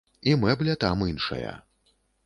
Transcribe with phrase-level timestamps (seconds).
[0.29, 1.53] І мэбля там іншая.